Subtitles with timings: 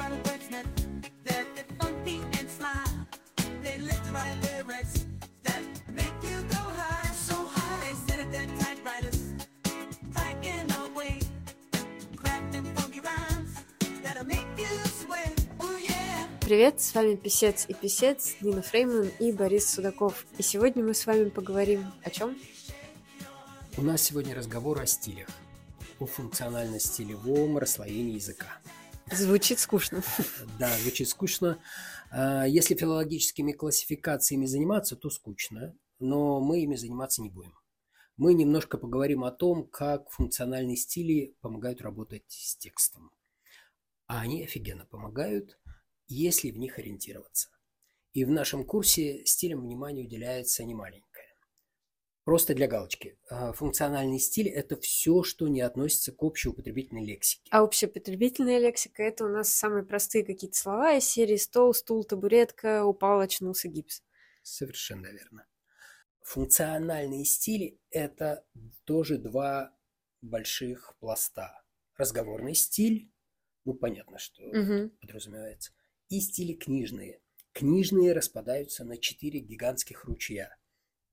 [0.00, 0.66] are the words that
[1.24, 2.84] that that funky and sly.
[3.62, 5.06] They lift my lyrics
[5.42, 5.62] that
[5.98, 7.78] make you go high, so high.
[7.84, 9.20] They sit at their typewriters,
[10.14, 11.18] typing away,
[12.14, 13.52] crafting funky rhymes
[14.02, 15.34] that'll make you sweat.
[15.60, 16.28] Oh yeah.
[16.40, 20.24] Привет, с вами Писец и Писец, Нина Фрейман и Борис Судаков.
[20.38, 22.36] И сегодня мы с вами поговорим о чем?
[23.76, 25.28] У нас сегодня разговор о стилях,
[25.98, 28.58] о функционально-стилевом расслоении языка.
[29.12, 30.02] Звучит скучно.
[30.58, 31.58] Да, звучит скучно.
[32.10, 37.54] А, Если филологическими классификациями заниматься, то скучно, но мы ими заниматься не будем.
[38.16, 43.12] Мы немножко поговорим о том, как функциональные стили помогают работать с текстом.
[44.06, 45.58] А они офигенно помогают,
[46.08, 47.48] если в них ориентироваться.
[48.14, 51.07] И в нашем курсе стилям внимания уделяется немаленькое.
[52.28, 53.18] Просто для галочки.
[53.30, 57.48] А, Функциональный стиль– это все, что не относится к общеупотребительной лексике.
[57.50, 62.84] А общепотребительная лексика– это у нас самые простые какие-то слова из серии стол, стул, табуретка,
[62.84, 64.02] упал, очнулся, гипс.
[64.42, 65.46] Совершенно верно.
[66.20, 68.44] Функциональные стили– это
[68.84, 69.74] тоже два
[70.20, 71.62] больших пласта.
[71.96, 73.10] Разговорный стиль,
[73.64, 74.90] ну понятно, что Мгм.
[75.00, 75.72] подразумевается,
[76.10, 77.22] и стили книжные.
[77.54, 80.57] Книжные распадаются на четыре гигантских ручья.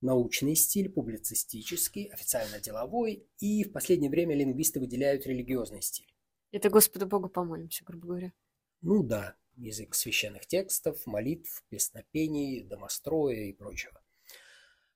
[0.01, 6.13] Научный стиль, публицистический, официально-деловой и в последнее время лингвисты выделяют религиозный стиль.
[6.51, 8.33] Это Господу Богу помолимся, грубо говоря.
[8.81, 14.01] Ну да, язык священных текстов, молитв, песнопений, домостроя и прочего.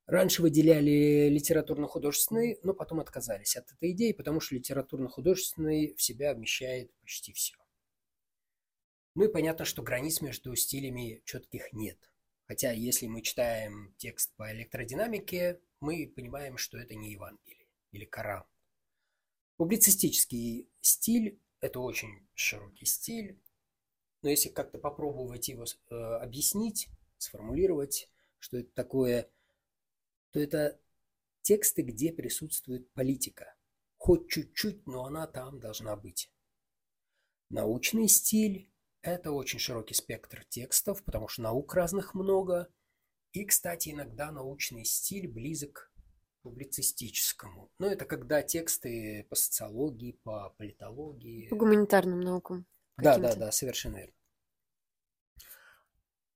[0.06, 6.92] Раньше выделяли литературно-художественный, но потом отказались от этой идеи, потому что литературно-художественный в себя вмещает
[7.02, 7.56] почти все.
[9.14, 11.98] Ну и понятно, что границ между стилями четких нет.
[12.50, 18.44] Хотя если мы читаем текст по электродинамике, мы понимаем, что это не Евангелие или Коран.
[19.58, 23.40] Публицистический стиль– это очень широкий стиль,
[24.24, 26.90] но если как-то попробовать его э, объяснить,
[27.20, 29.30] сформулировать, что это такое,
[30.32, 30.82] то это
[31.44, 33.56] тексты, где присутствует политика.
[33.98, 36.32] Хоть чуть-чуть, но она там должна быть.
[37.50, 38.72] Научный стиль–
[39.02, 42.68] это очень широкий спектр текстов, потому что наук разных много.
[43.32, 47.72] И, кстати, иногда научный стиль близок к публицистическому.
[47.78, 52.66] Но это когда тексты по социологии, по политологии, По гуманитарным наукам.
[52.98, 54.14] да, да, да, совершенно верно.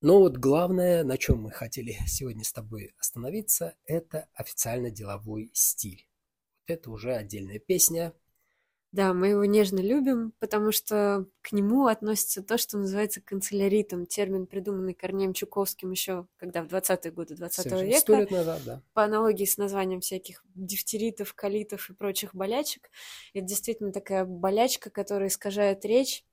[0.01, 6.07] Но вот главное, на чем мы хотели сегодня с тобой остановиться, это официально-деловой стиль.
[6.67, 8.13] Вот это уже отдельная песня.
[8.93, 14.45] Да, мы его нежно любим, потому что к нему относится то, что называется канцеляритом, термин,
[14.45, 18.81] придуманный Корнеем Чуковским еще когда в 20-е годы 20 Совершенно- Сто века, лет назад, да.
[18.93, 22.91] по аналогии с названием всяких дифтеритов, колитов и прочих болячек.
[23.33, 26.23] Это действительно такая болячка, которая искажает речь,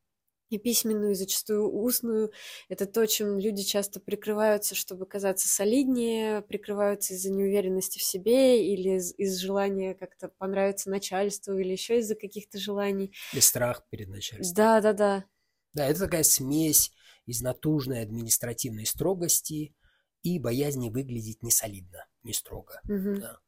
[0.50, 2.32] и письменную, и зачастую устную.
[2.68, 8.96] Это то, чем люди часто прикрываются, чтобы казаться солиднее, прикрываются из-за неуверенности в себе или
[8.96, 13.14] из, из желания как-то понравиться начальству или еще из-за каких-то желаний.
[13.32, 14.54] И страх перед начальством.
[14.54, 15.24] Да, да, да.
[15.72, 16.92] Да, это такая смесь
[17.26, 19.74] из натужной административной строгости
[20.22, 22.80] и боязни выглядеть не солидно, не строго.
[22.84, 23.20] Мгм.
[23.20, 23.38] Да.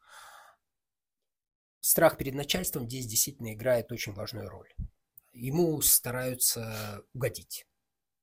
[1.81, 4.73] Страх перед начальством здесь действительно играет очень важную роль.
[5.33, 7.67] Ему стараются угодить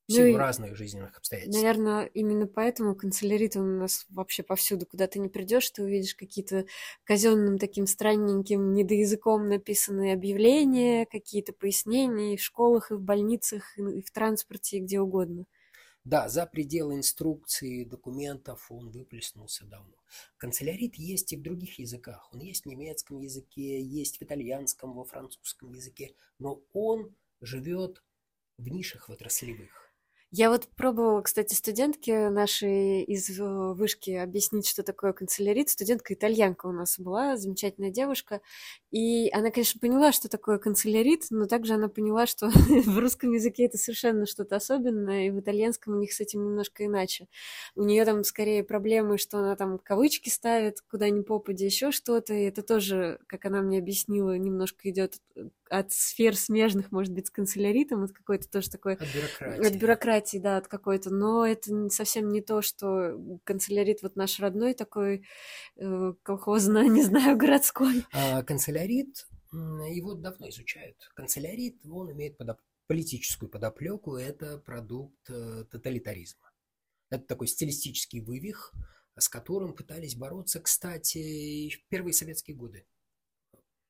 [0.08, 1.52] в Ну силу и, разных жизненных обстоятельств.
[1.62, 4.86] Наверное, именно поэтому канцелярит у нас вообще повсюду.
[4.86, 6.66] Куда ты не придешь, ты увидишь какие-то
[7.06, 14.02] казенным таким странненьким недоязыком написанные объявления, какие-то пояснения и в школах, и в больницах, и
[14.02, 15.46] в транспорте, и где угодно.
[16.10, 19.94] Да, за пределы инструкции, документов он выплеснулся давно.
[20.38, 22.28] Канцелярит есть и в других языках.
[22.34, 26.16] Он есть в немецком языке, есть в итальянском, во французском языке.
[26.40, 28.04] Но он живет
[28.58, 29.89] в нишах в отраслевых.
[30.32, 35.70] Я вот пробовала, кстати, студентке нашей из э, вышки объяснить, что такое канцелярит.
[35.70, 38.40] Студентка-итальянка у нас была, замечательная девушка.
[38.92, 43.66] И она, конечно, поняла, что такое канцелярит, но также она поняла, что в русском языке
[43.66, 47.28] это совершенно что-то особенное, и в итальянском у них с этим немножко иначе.
[47.74, 52.36] У нее там скорее проблемы, что она там кавычки ставит, куда ни попадя, еще что-то.
[52.36, 55.16] И это тоже, как она мне объяснила, немножко идет
[55.70, 59.68] от сфер смежных, может быть, с канцеляритом, от какой-то тоже такой От бюрократии.
[59.68, 64.74] от бюрократии, да, от какой-то, но это совсем не то, что канцелярит вот наш родной
[64.74, 65.26] такой
[65.78, 68.04] э, колхозно, не знаю, городской.
[68.14, 70.98] А канцелярит, его давно изучают.
[71.16, 76.52] Канцелярит, он имеет подоп- политическую подоплеку, это продукт э, тоталитаризма.
[77.12, 78.74] Это такой стилистический вывих,
[79.18, 82.86] с которым пытались бороться, кстати, в первые советские годы.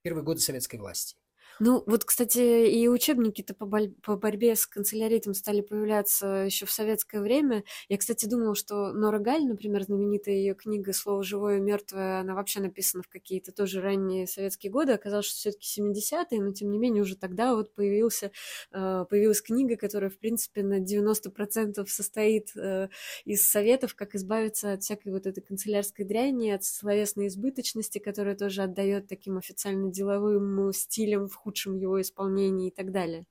[0.02, 1.18] Первые годы советской власти.
[1.62, 6.72] Ну, вот, кстати, и учебники-то по, боль- по борьбе с канцеляритом стали появляться еще в
[6.72, 7.66] советское время.
[7.90, 12.34] Я, кстати, думала, что Нора Галь, например, знаменитая ее книга «Слово живое и мертвое», она
[12.34, 14.94] вообще написана в какие-то тоже ранние советские годы.
[14.94, 18.32] Оказалось, что все-таки 70-е, но, тем не менее, уже тогда вот появился,
[18.72, 22.88] э, появилась книга, которая, в принципе, на 90% состоит э,
[23.26, 28.64] из советов, как избавиться от всякой вот этой канцелярской дряни, от словесной избыточности, которая тоже
[28.64, 33.26] отдает таким официально деловым стилем в худшем его исполнении и так далее.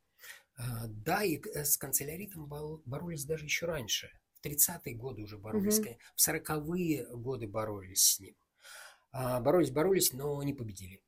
[0.57, 4.11] А, Да, и э, с канцеляритом бо- боролись даже еще раньше.
[4.41, 8.35] В 30-е годы уже боролись, ка- в 40-е годы боролись с ним.
[9.13, 11.01] А, Боролись, боролись, но не победили.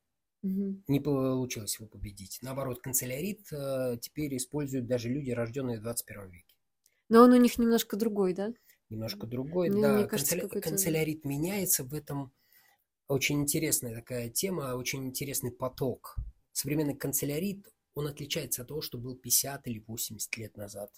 [0.43, 0.85] Мгм.
[0.89, 2.39] Не получилось его победить.
[2.43, 6.55] Наоборот, канцелярит э, теперь используют даже люди, рожденные в 21 веке.
[7.09, 8.53] Но он у них немножко другой, да?
[8.89, 9.95] Немножко другой, Мне- да.
[9.97, 12.33] мне кажется, канцеля- Канцелярит меняется в этом
[13.09, 16.17] очень интересная такая тема, очень интересный поток.
[16.61, 20.93] Современный канцелярит, он отличается от того, что был 50 или 80 лет назад.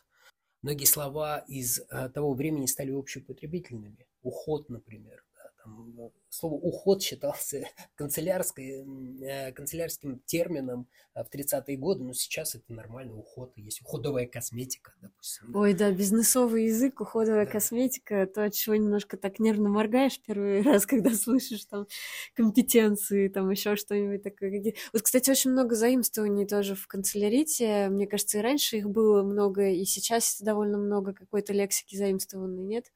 [0.60, 4.08] Многие слова из э, того времени стали общеупотребительными.
[4.22, 5.24] Уход, например.
[5.62, 7.64] Там, э, слово уход считался
[7.94, 8.84] канцелярской,
[9.22, 13.52] э, канцелярским термином э, в 30-е годы, но сейчас это нормально, уход.
[13.56, 15.54] Есть уходовая косметика, допустим.
[15.54, 17.52] Ой, да, бизнесовый язык, уходовая Да.
[17.52, 21.86] косметика, то, от чего немножко так нервно моргаешь первый раз, когда слышишь там
[22.34, 24.74] компетенции, там еще что-нибудь такое.
[24.92, 27.88] Вот, кстати, очень много заимствований тоже в канцелярите.
[27.88, 32.86] Мне кажется, и раньше их было много, и сейчас довольно много какой-то лексики заимствованной, нет?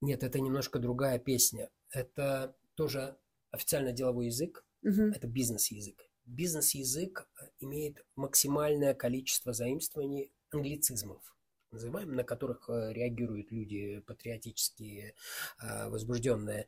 [0.00, 1.70] Нет, это немножко другая песня.
[1.90, 3.16] Это тоже
[3.50, 5.12] официально деловой язык, Мгм.
[5.12, 6.08] это бизнес-язык.
[6.24, 11.22] Бизнес-язык э, имеет максимальное количество заимствований англицизмов,
[11.70, 15.14] называем, на которых э, реагируют люди патриотически
[15.62, 16.66] э, возбужденные.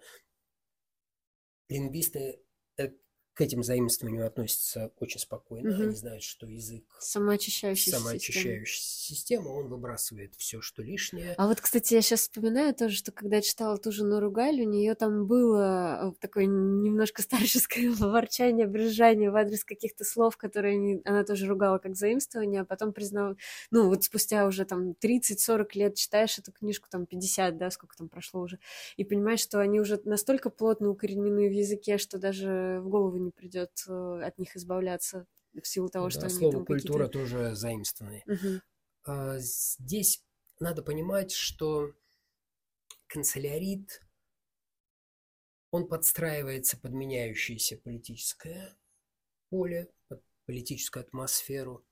[1.69, 2.43] Лингвисты
[3.34, 5.70] к этим заимствованиям относятся очень спокойно.
[5.70, 5.82] Мгм.
[5.82, 8.05] Они знают, что язык Самоочищающаяся система.
[8.05, 11.34] самоочищающая система, он выбрасывает все, что лишнее.
[11.38, 14.61] А вот, кстати, я сейчас вспоминаю тоже, что когда я читала ту же Нору Галь,
[14.61, 20.75] у нее там было э, такое немножко старческое ворчание, брюзжание в адрес каких-то слов, которые
[20.75, 23.37] они- она тоже ругала как заимствование, а потом признала,
[23.70, 28.08] ну вот спустя уже там 30-40 лет читаешь эту книжку, там 50, да, сколько там
[28.08, 28.58] прошло уже,
[28.96, 33.31] и понимаешь, что они уже настолько плотно укоренены в языке, что даже в голову не
[33.31, 37.13] придет э, от них избавляться в силу того, что Да, они слово там культура какие-то...
[37.13, 38.23] тоже заимствованные.
[38.27, 38.63] Мгм.
[39.05, 40.25] А, Здесь
[40.61, 41.93] надо понимать, что
[43.07, 44.03] канцелярит,
[45.71, 48.77] он подстраивается под меняющееся политическое
[49.49, 51.85] поле, под политическую атмосферу,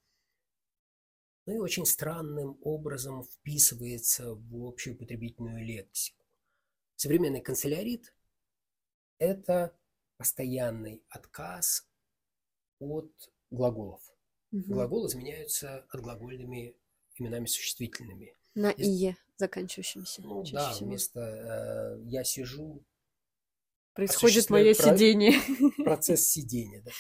[1.47, 6.25] ну и очень странным образом вписывается в общую потребительную лексику.
[6.97, 8.15] Современный канцелярит–
[9.19, 9.77] это
[10.25, 11.89] постоянный отказ
[12.79, 13.11] от
[13.51, 14.03] глаголов.
[14.51, 14.71] Мгм.
[14.75, 16.77] Глаголы заменяются отглагольными
[17.17, 18.37] именами существительными.
[18.55, 20.87] На Из- «ие» заканчивающимся Ну да, всего.
[20.89, 22.85] вместо э, «я сижу»
[23.95, 25.33] Происходит мое прав- сидение.
[25.85, 26.83] процесс сидения.
[26.83, 26.91] да.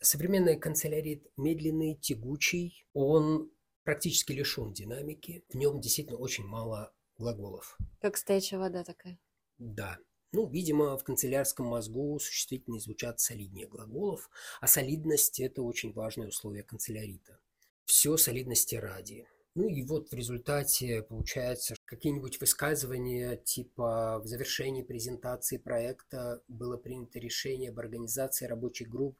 [0.00, 3.52] Современный канцелярит медленный, тягучий, он
[3.82, 7.76] практически лишен динамики, в нем действительно очень мало глаголов.
[8.00, 9.18] Как стоячая вода такая.
[9.58, 9.98] Да.
[10.32, 14.30] Ну, видимо, в канцелярском мозгу существительные звучат солиднее глаголов,
[14.62, 17.38] а солидность– это очень важное условие канцелярита.
[17.84, 19.28] Все солидности ради.
[19.54, 27.18] Ну и вот в результате получается какие-нибудь высказывания типа в завершении презентации проекта было принято
[27.18, 29.18] решение об организации рабочей группы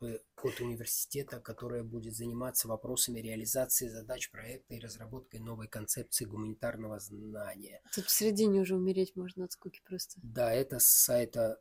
[0.00, 7.82] от университета, которая будет заниматься вопросами реализации задач проекта и разработкой новой концепции гуманитарного знания.
[7.94, 10.18] Тут в середине уже умереть можно от скуки просто.
[10.22, 11.60] Да, это с сайта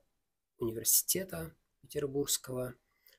[0.58, 2.76] университета Петербургского.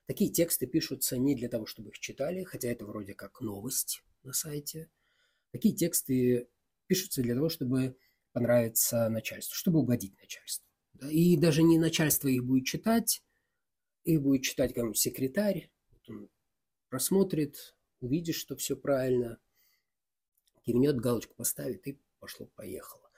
[0.07, 4.33] Такие тексты пишутся не для того, чтобы их читали, хотя это вроде как новость на
[4.33, 4.91] сайте.
[5.51, 6.49] Такие тексты
[6.85, 7.97] пишутся для того, чтобы
[8.33, 10.67] понравиться начальству, чтобы угодить начальству.
[11.09, 13.23] И даже не начальство их будет читать,
[14.03, 15.71] их будет читать какой-нибудь секретарь,
[16.07, 16.29] он
[16.89, 19.39] просмотрит, увидит, что все правильно,
[20.63, 23.09] кивнет, галочку поставит и пошло-поехало.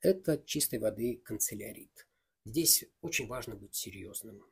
[0.00, 2.06] Это чистой воды канцелярит.
[2.44, 4.44] Здесь очень важно быть серьезным.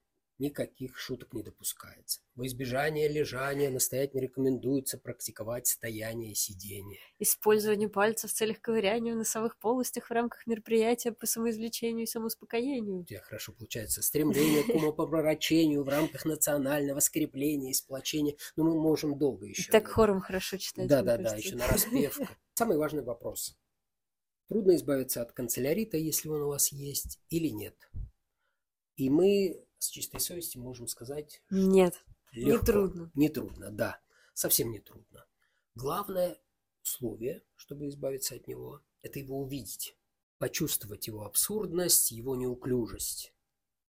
[0.42, 2.20] Никаких шуток не допускается.
[2.34, 6.98] Во избежание лежания настоятельно рекомендуется практиковать стояние и сидение.
[7.20, 13.02] Использование пальцев в целях ковыряния в носовых полостях в рамках мероприятия по самоизвлечению и самоуспокоению.
[13.02, 14.02] У тебя хорошо получается.
[14.02, 18.34] Стремление к умопомрачению в рамках национального скрепления и сплочения.
[18.56, 19.70] Ну, мы можем долго еще.
[19.70, 20.88] Так хором хорошо читать.
[20.88, 21.46] Да, мне да, да, кажется.
[21.46, 22.26] еще на распевку.
[22.54, 23.56] Самый важный вопрос.
[24.48, 27.76] Трудно избавиться от канцелярита, если он у вас есть, или нет.
[28.96, 32.04] И мы с чистой совестью можем сказать, Нет.
[32.30, 32.62] легко.
[32.62, 33.10] Нетрудно.
[33.14, 34.00] Нетрудно, да.
[34.32, 35.26] Совсем не трудно.
[35.74, 36.38] Главное
[36.84, 39.96] условие, чтобы избавиться от него, это его увидеть,
[40.38, 43.34] почувствовать его абсурдность, его неуклюжесть.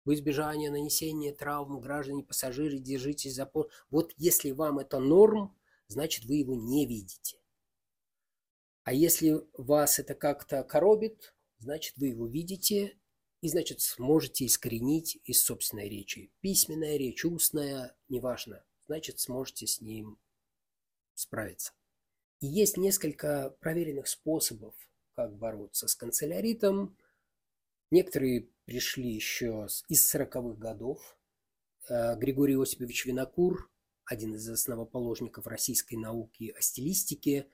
[0.03, 3.69] В избежание нанесения травм, граждане, пассажиры, держитесь за пол.
[3.91, 5.55] Вот если вам это норм,
[5.87, 7.37] значит вы его не видите.
[8.83, 12.97] А если вас это как-то коробит, значит вы его видите
[13.43, 16.31] и значит сможете искоренить из собственной речи.
[16.39, 18.63] Письменная речь, устная, неважно.
[18.87, 20.17] Значит сможете с ним
[21.13, 21.73] справиться.
[22.39, 24.73] И есть несколько проверенных способов,
[25.13, 26.97] как бороться с канцеляритом.
[27.91, 31.17] Некоторые пришли еще из 40-х годов.
[31.89, 33.69] Э, Григорий Осипович Винокур,
[34.05, 37.49] один из основоположников российской науки о стилистике,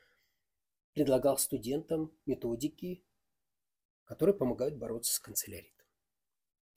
[0.94, 3.04] предлагал студентам методики,
[4.04, 5.79] которые помогают бороться с канцеляритом.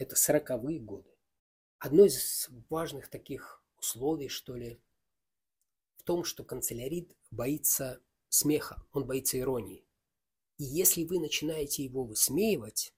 [0.03, 1.09] Это 40-е годы.
[1.79, 4.81] Одно из важных таких условий, что ли,
[5.95, 9.85] в том, что канцелярит боится смеха, он боится иронии.
[10.59, 12.93] И если вы начинаете его высмеивать,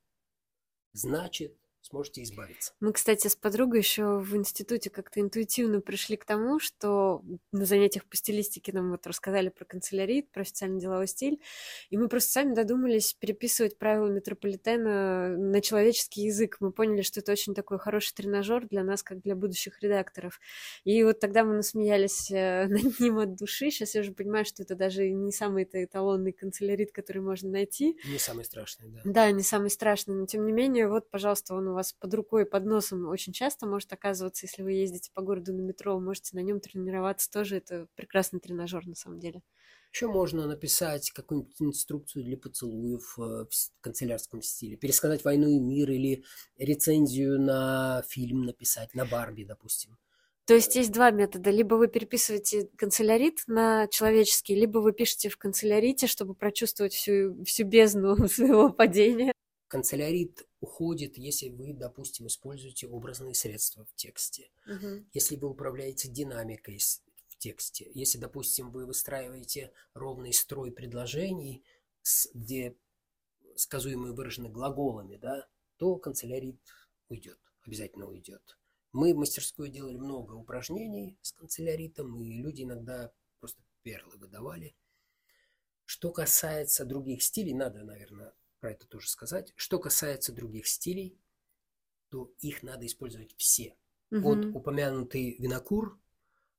[0.94, 2.72] значит, сможете избавиться.
[2.80, 7.22] Мы, кстати, с подругой еще в институте как-то интуитивно пришли к тому, что
[7.52, 11.40] на занятиях по стилистике нам вот рассказали про канцелярит, про официальный деловой стиль,
[11.90, 16.56] и мы просто сами додумались переписывать правила метрополитена на человеческий язык.
[16.60, 20.40] Мы поняли, что это очень такой хороший тренажер для нас, как для будущих редакторов.
[20.84, 23.70] И вот тогда мы насмеялись э, над ним от души.
[23.70, 27.98] Сейчас я уже понимаю, что это даже не самый-то эталонный канцелярит, который можно найти.
[28.06, 29.00] Не самый страшный, да.
[29.04, 32.46] Да, не самый страшный, но тем не менее, вот, пожалуйста, он у вас под рукой,
[32.46, 36.36] под носом очень часто может оказываться, если вы ездите по городу на метро, вы можете
[36.36, 37.56] на нем тренироваться тоже.
[37.56, 39.42] Это прекрасный тренажер на самом деле.
[39.92, 45.90] Еще можно написать какую-нибудь инструкцию для поцелуев э, в канцелярском стиле, пересказать «Войну и мир»
[45.90, 46.24] или
[46.58, 49.96] рецензию на фильм написать, на Барби, допустим.
[50.46, 51.50] То есть есть два метода.
[51.50, 57.64] Либо вы переписываете канцелярит на человеческий, либо вы пишете в канцелярите, чтобы прочувствовать всю, всю
[57.64, 59.32] бездну своего падения.
[59.74, 65.04] Канцелярит уходит, если вы, допустим, используете образные средства в тексте, угу.
[65.12, 66.78] если вы управляете динамикой
[67.26, 71.64] в тексте, если, допустим, вы выстраиваете ровный строй предложений,
[72.34, 72.76] где
[73.56, 76.60] сказуемые выражены глаголами, да, то канцелярит
[77.08, 78.56] уйдет, обязательно уйдет.
[78.92, 84.76] Мы в мастерской делали много упражнений с канцеляритом, и люди иногда просто перлы выдавали.
[85.84, 88.34] Что касается других стилей, надо, наверное,
[88.64, 89.52] про это тоже сказать.
[89.56, 91.18] Что касается других стилей,
[92.08, 93.76] то их надо использовать все.
[94.10, 94.20] Угу.
[94.20, 96.00] Вот упомянутый Винокур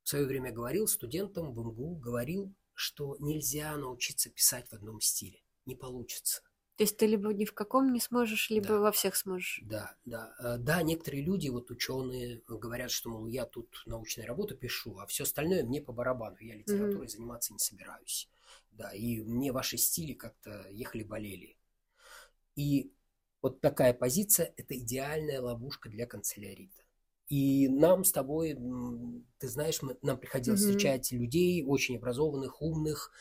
[0.04, 5.40] в свое время говорил студентам в МГУ, говорил, что нельзя научиться писать в одном стиле.
[5.66, 6.44] Не получится.
[6.76, 8.80] То есть ты либо ни в каком не сможешь, либо Да.
[8.82, 9.62] во всех сможешь.
[9.64, 10.36] Да, да.
[10.38, 15.08] Э, Да, некоторые люди, вот ученые, говорят, что, мол, я тут научную работу пишу, а
[15.08, 16.38] все остальное мне по барабану.
[16.40, 18.30] Я литературой заниматься не собираюсь.
[18.70, 21.55] Да, и мне ваши стили как-то ехали-болели.
[22.56, 22.92] И
[23.42, 26.82] вот такая позиция– это идеальная ловушка для канцелярита.
[27.28, 28.54] И нам с тобой,
[29.40, 30.70] ты знаешь, мы- нам приходилось Мгм.
[30.70, 33.12] встречать людей очень образованных, умных,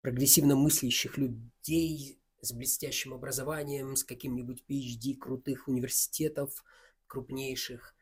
[0.00, 6.64] прогрессивно мыслящих людей с блестящим образованием, с каким-нибудь PhD крутых университетов,
[7.06, 7.94] крупнейших,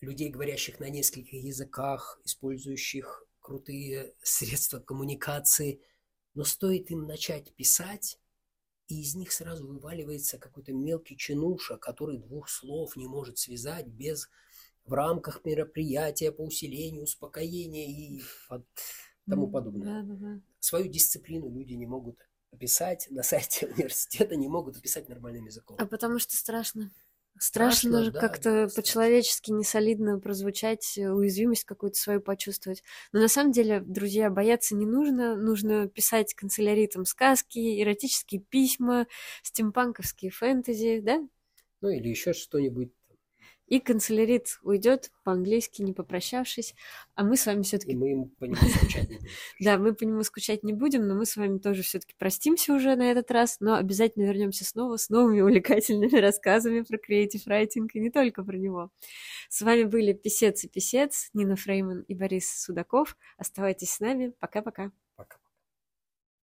[0.00, 5.80] людей, говорящих на нескольких языках, использующих крутые средства коммуникации.
[6.34, 8.18] Но стоит им начать писать,
[8.92, 14.28] и из них сразу вываливается какой-то мелкий чинуша, который двух слов не может связать без
[14.84, 18.66] в рамках мероприятия по усилению успокоения и под-
[19.26, 20.02] тому подобное.
[20.02, 20.40] Да, да, да.
[20.58, 22.18] Свою дисциплину люди не могут
[22.50, 25.78] описать на сайте университета, не могут описать нормальным языком.
[25.80, 26.92] А потому что страшно.
[27.38, 32.82] Страшно, Страшно, да, как-то да, по-человечески несолидно прозвучать, э, уязвимость какую-то свою почувствовать.
[33.12, 35.34] Но на самом деле, друзья, бояться не нужно.
[35.36, 39.06] Нужно писать канцеляритам сказки, эротические письма,
[39.42, 41.20] стимпанковские фэнтези, да?
[41.82, 42.92] Ну или еще что-нибудь.
[43.72, 46.74] И канцелярит уйдет по-английски, не попрощавшись.
[47.14, 49.28] А мы с вами все-таки мы по нему скучать не будем.
[49.60, 52.94] Да, мы по нему скучать не будем, но мы с вами тоже все-таки простимся уже
[52.96, 58.00] на этот раз, но обязательно вернемся снова с новыми увлекательными рассказами про креатив райтинг и
[58.00, 58.90] не только про него.
[59.48, 63.16] С вами были Писец и Писец, Нина Фрейман и Борис Судаков.
[63.38, 64.34] Оставайтесь с нами.
[64.38, 64.92] Пока-пока.